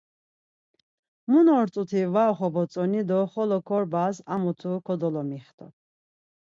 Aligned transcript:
Mun 1.29 1.47
ort̆uti 1.59 2.01
var 2.13 2.29
oxobotzoni 2.33 3.01
do, 3.09 3.19
xolo 3.31 3.57
korbas 3.67 4.15
ar 4.31 4.39
mutu 4.43 4.71
kodolomixtu. 4.87 5.65